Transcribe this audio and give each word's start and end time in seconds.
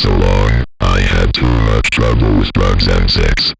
so 0.00 0.08
long. 0.16 0.64
I 0.80 1.00
had 1.00 1.34
too 1.34 1.44
much 1.44 1.90
trouble 1.90 2.38
with 2.38 2.50
drugs 2.54 2.88
and 2.88 3.10
sex. 3.10 3.52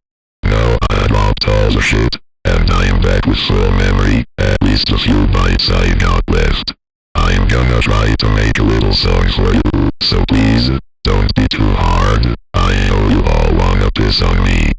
Now 0.43 0.79
I 0.89 1.07
dropped 1.07 1.47
all 1.47 1.71
the 1.71 1.83
shit, 1.83 2.17
and 2.47 2.71
I 2.71 2.87
am 2.87 3.03
back 3.03 3.27
with 3.27 3.37
full 3.37 3.71
memory, 3.73 4.25
at 4.39 4.57
least 4.63 4.89
a 4.89 4.97
few 4.97 5.27
bites 5.27 5.69
I 5.69 5.93
got 5.99 6.23
left. 6.29 6.75
I'm 7.15 7.47
gonna 7.47 7.83
try 7.83 8.15
to 8.19 8.29
make 8.31 8.59
a 8.59 8.63
little 8.63 8.95
song 8.95 9.29
for 9.37 9.53
you, 9.53 9.91
so 10.01 10.25
please, 10.29 10.71
don't 11.05 11.31
be 11.35 11.47
too 11.47 11.73
hard. 11.77 12.35
I 12.55 12.73
know 12.89 13.09
you 13.11 13.23
all 13.23 13.55
wanna 13.59 13.91
piss 13.95 14.23
on 14.23 14.43
me. 14.43 14.73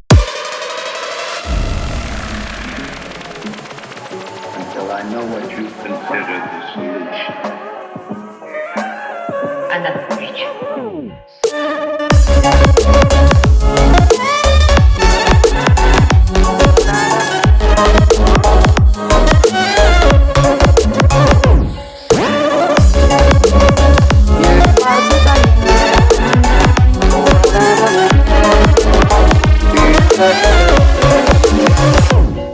until 4.58 4.90
I 4.90 5.02
know 5.12 5.24
what 5.26 5.48
you 5.50 5.70
consider 5.86 6.38
the 6.42 6.72
solution. 6.72 7.34
Another 9.70 10.06
bridge. 10.08 10.21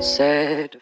Said 0.00 0.80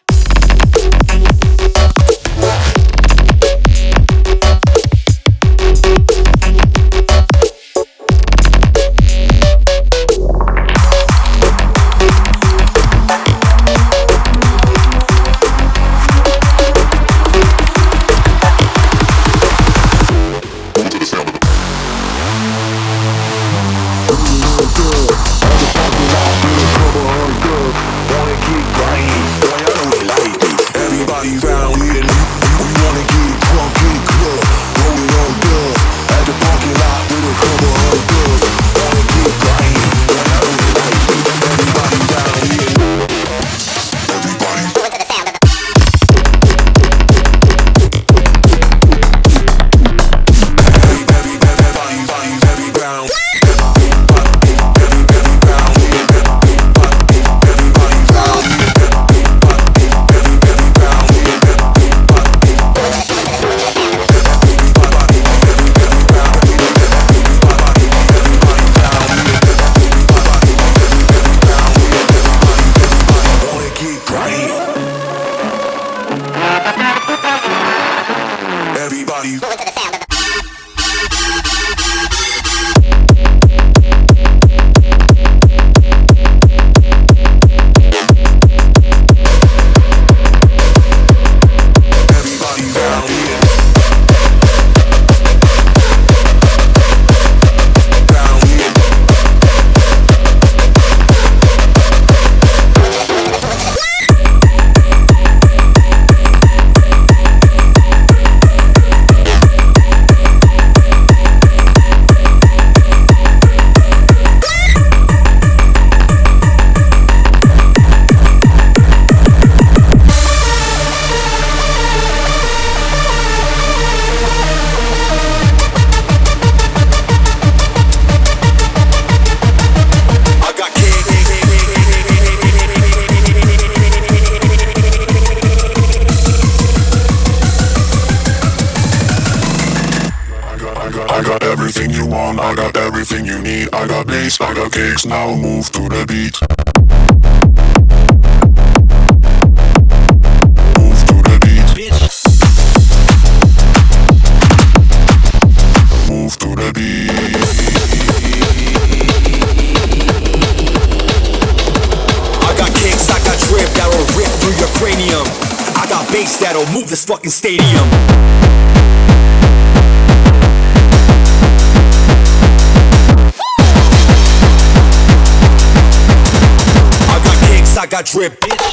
I 177.09 177.19
got 177.23 177.37
kicks, 177.47 177.77
I 177.77 177.85
got 177.85 178.05
drip, 178.05 178.39
bitch. 178.41 178.63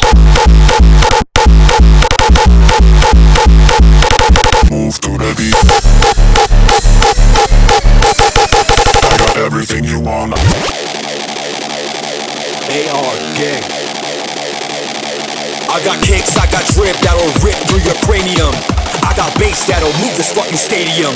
Move 4.71 5.01
to 5.01 5.19
the 5.19 5.35
beat. 5.37 5.55
I 9.03 9.17
got 9.19 9.37
everything 9.37 9.85
you 9.85 10.01
want. 10.01 10.35
AR 12.75 13.17
gang. 13.37 13.63
I 15.75 15.83
got 15.85 16.03
kicks, 16.05 16.37
I 16.37 16.47
got 16.51 16.65
drip 16.73 16.97
that'll 16.99 17.33
rip 17.45 17.57
through 17.67 17.81
your 17.81 17.95
cranium. 18.05 18.84
I 19.15 19.17
got 19.17 19.39
bass 19.39 19.65
that'll 19.69 19.93
move 20.03 20.17
this 20.17 20.33
fucking 20.35 20.57
stadium. 20.57 21.15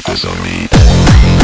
keep 0.00 0.14
this 0.14 0.24
on 0.24 0.42
me. 0.42 1.39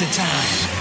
into 0.00 0.12
time. 0.12 0.78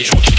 les 0.00 0.29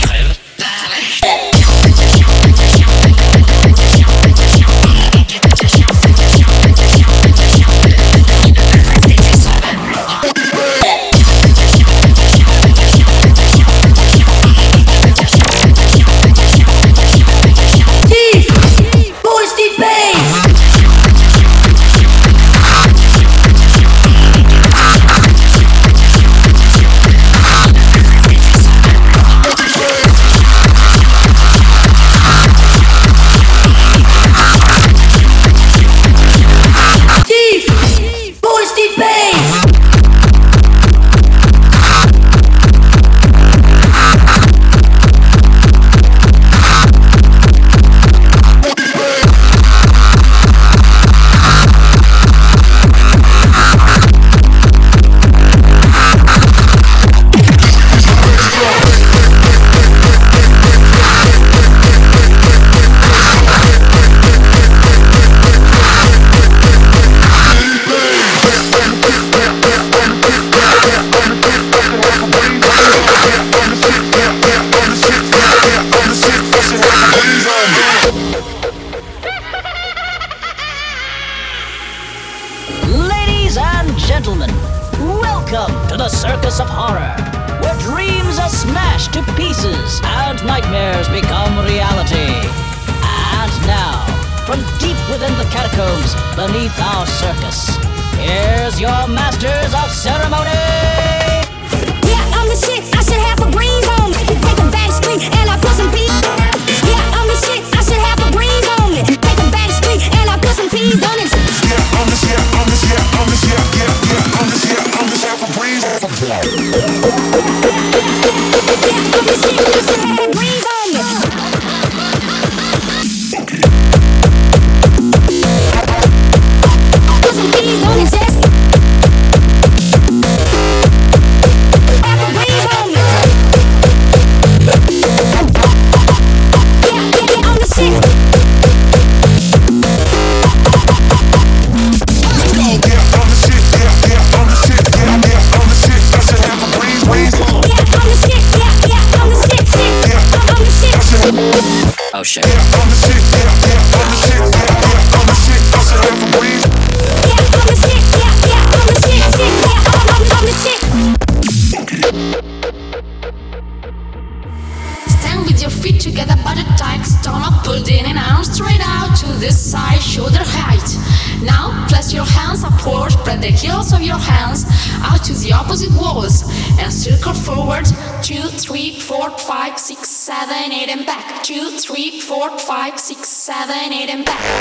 seven, 183.82 183.94
eight, 183.98 184.10
and 184.10 184.26
back. 184.26 184.61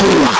We 0.00 0.37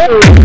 Woo! 0.00 0.39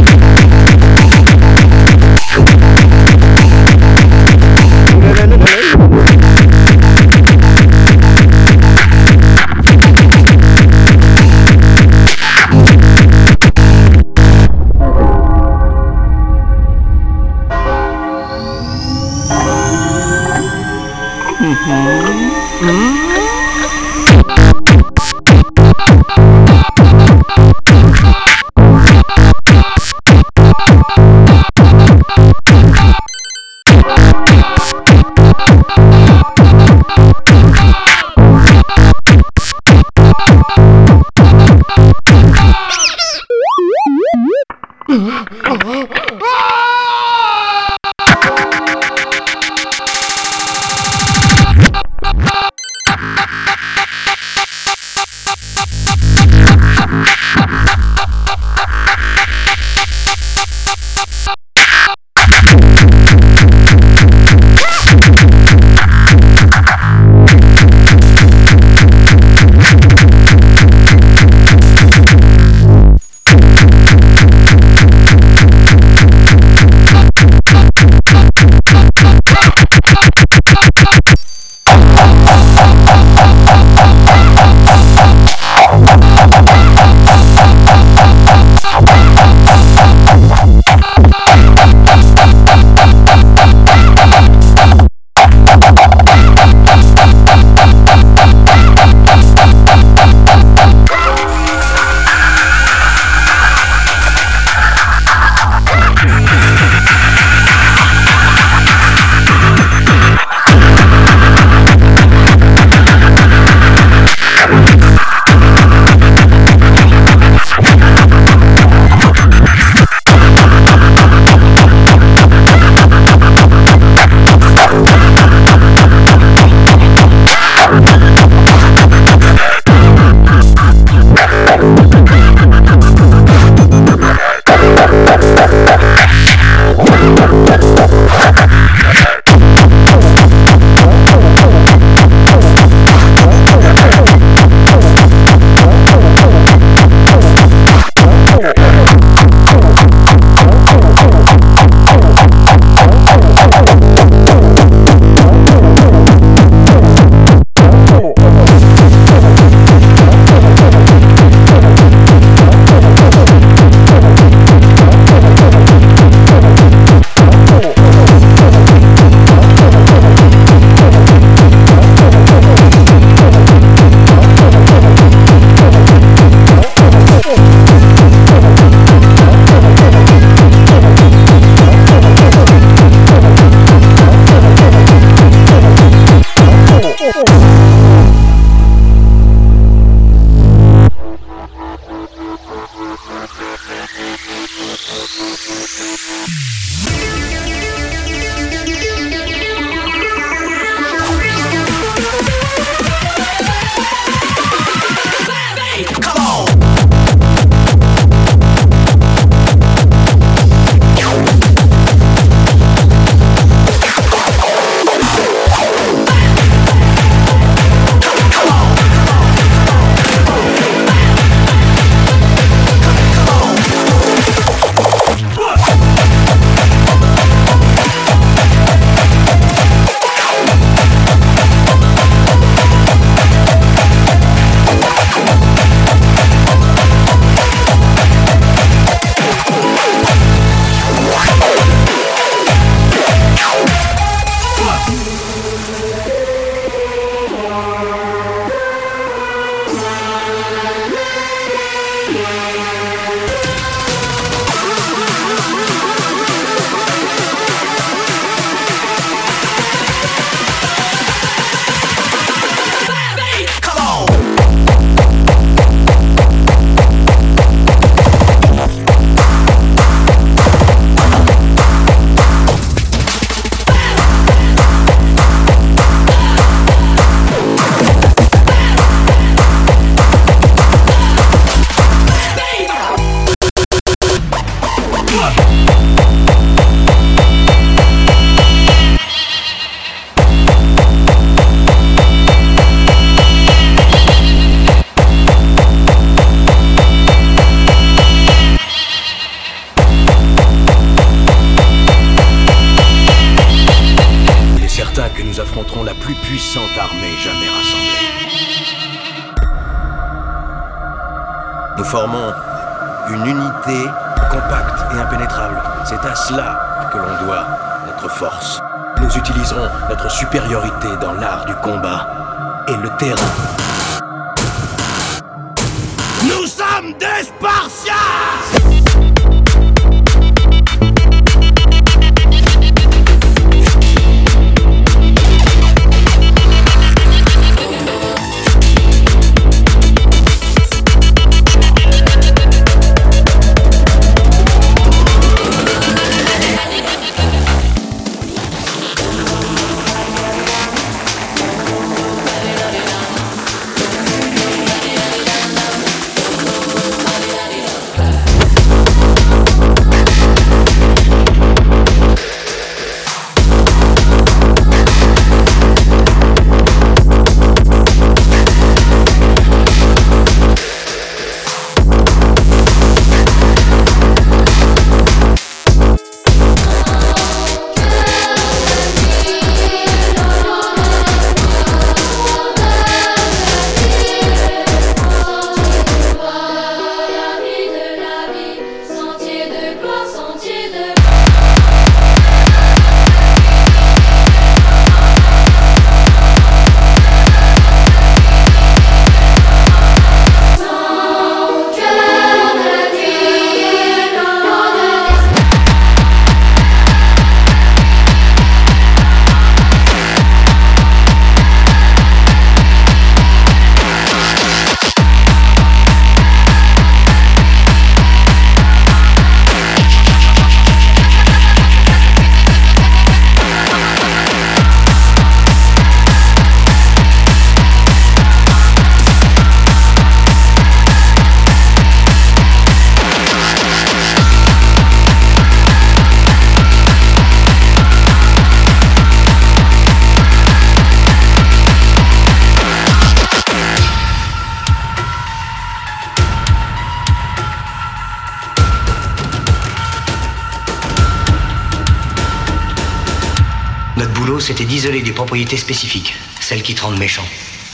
C'était 454.45 454.65
d'isoler 454.65 455.01
des 455.01 455.11
propriétés 455.11 455.57
spécifiques, 455.57 456.13
celles 456.39 456.61
qui 456.61 456.75
te 456.75 456.83
rendent 456.83 456.99
méchant. 456.99 457.25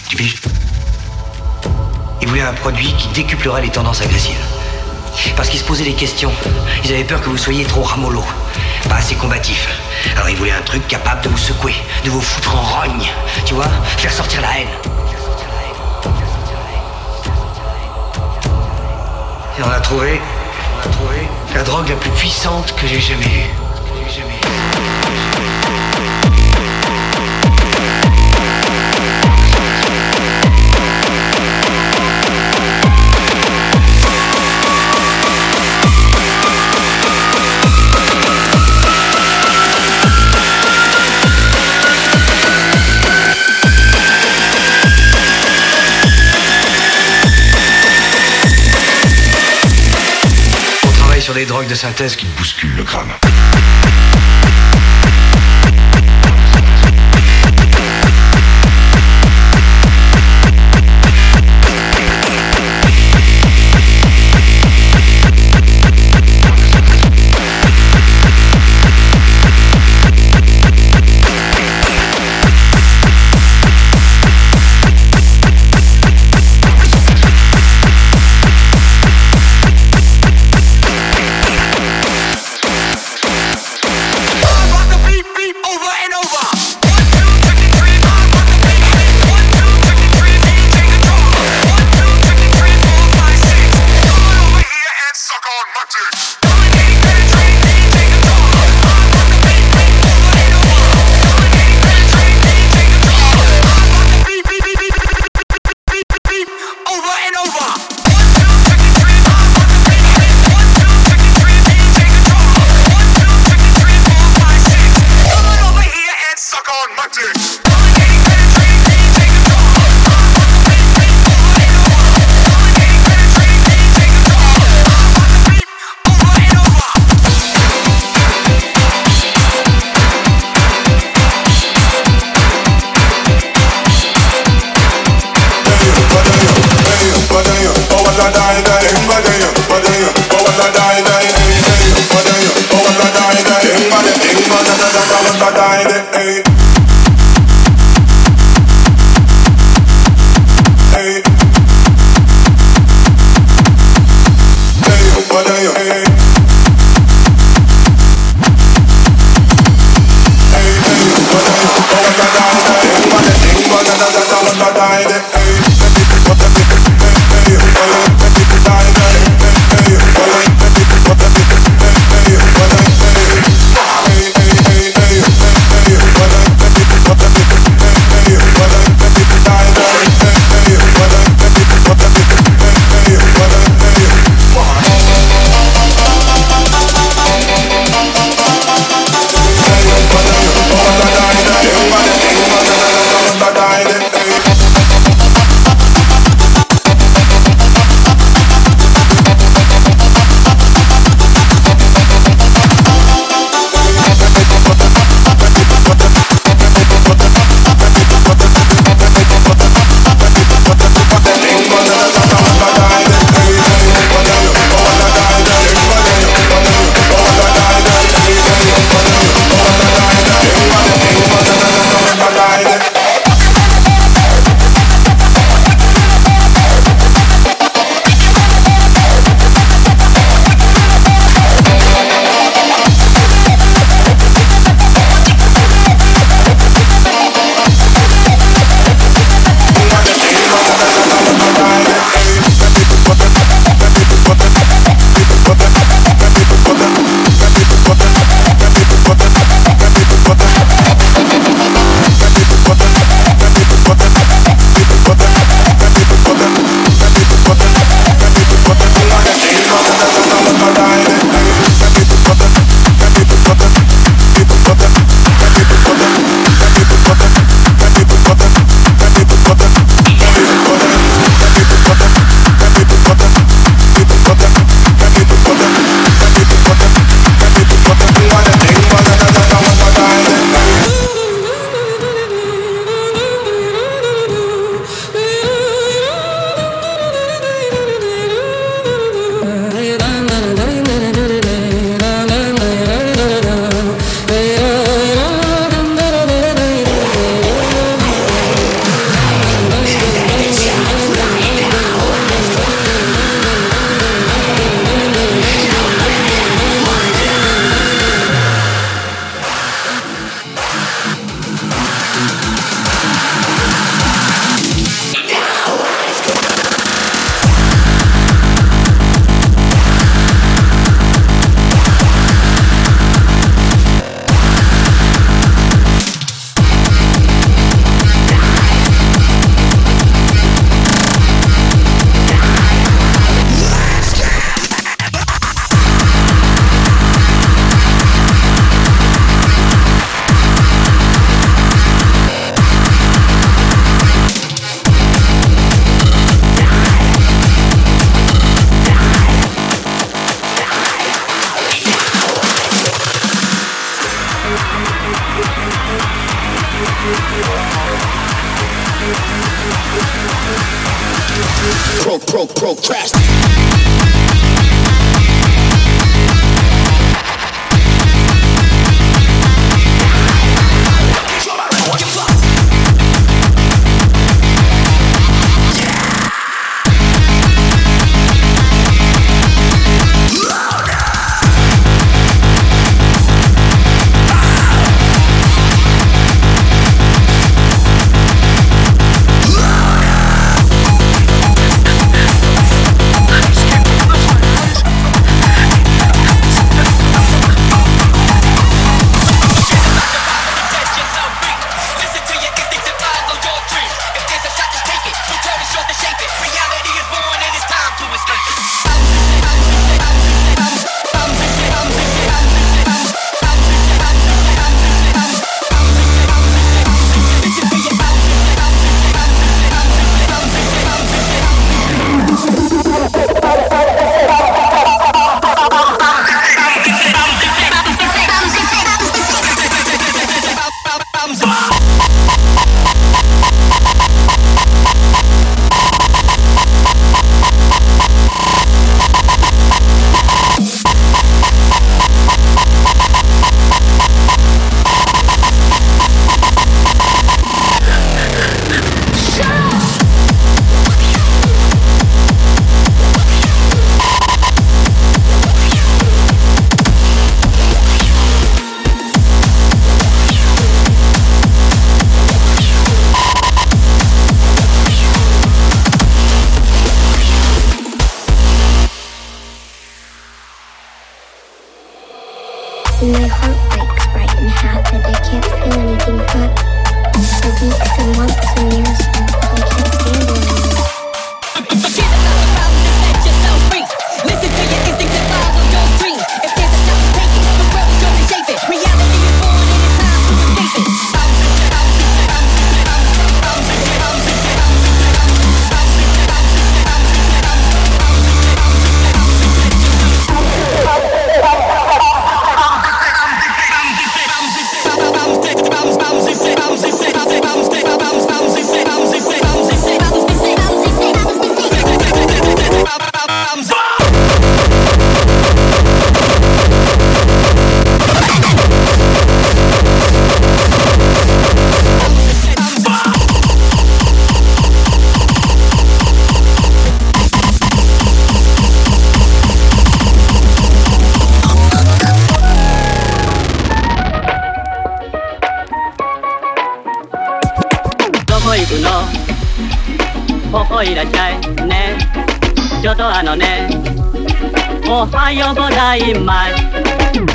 Tu 0.07 0.15
piges 0.15 0.36
Ils 2.22 2.30
voulaient 2.30 2.43
un 2.43 2.53
produit 2.53 2.93
qui 2.93 3.09
décuplerait 3.09 3.61
les 3.61 3.69
tendances 3.69 4.01
agressives. 4.01 4.39
Parce 5.36 5.49
qu'ils 5.49 5.59
se 5.59 5.65
posaient 5.65 5.84
des 5.84 5.95
questions. 5.95 6.32
Ils 6.86 6.93
avaient 6.93 7.03
peur 7.03 7.19
que 7.19 7.28
vous 7.28 7.38
soyez 7.38 7.65
trop 7.65 7.82
ramollo, 7.82 8.24
pas 8.88 8.95
assez 8.95 9.15
combatif. 9.15 9.67
Alors 10.15 10.30
ils 10.30 10.38
voulaient 10.38 10.53
un 10.53 10.61
truc 10.61 10.88
capable 10.88 11.22
de 11.24 11.28
vous 11.28 11.38
secouer, 11.38 11.76
de 12.05 12.09
vous 12.09 12.22
foutre 12.22 12.55
en 12.55 12.61
rogne. 12.61 13.09
Tu 13.45 13.53
vois? 13.53 13.67
Faire 13.97 14.13
sortir 14.13 14.39
la 14.39 14.61
haine. 14.61 14.67
Et 19.59 19.63
on 19.63 19.69
a 19.69 19.82
trouvé, 19.82 20.22
on 20.78 20.88
a 20.88 20.89
trouvé 20.89 21.28
la 21.53 21.63
drogue 21.63 21.89
la 21.89 21.95
plus 21.95 22.11
puissante 22.11 22.74
que 22.78 22.88
j'ai 22.88 23.01
jamais 23.01 23.26
eue. 23.26 23.61
Sur 51.32 51.36
des 51.39 51.45
drogues 51.45 51.67
de 51.67 51.75
synthèse 51.75 52.17
qui 52.17 52.25
bousculent 52.25 52.75
le 52.75 52.84
crâne. 52.84 53.20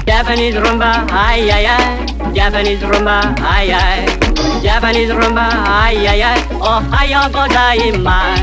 Japanese 0.06 0.58
rumba, 0.58 1.06
ay 1.14 1.46
ay 1.50 1.66
ay. 1.70 1.86
Japanese 2.34 2.82
rumba, 2.82 3.22
ay 3.38 3.70
ay. 3.70 4.02
Japanese 4.58 5.14
rumba, 5.14 5.46
ay 5.70 6.02
ay 6.02 6.22
ay. 6.22 6.40
Ohayo 6.58 7.20
oh, 7.22 7.30
gozaimasu. 7.30 8.42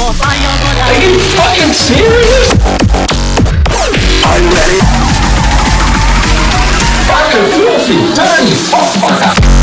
Oh, 0.00 0.08
oh, 0.08 0.12
Are 0.24 0.96
you 0.96 1.12
fucking 1.36 1.72
serious? 1.76 2.56
fucking 7.06 7.46
filthy, 7.58 7.98
dirty 8.14 8.54
fuck, 8.54 8.88
fuck. 9.00 9.53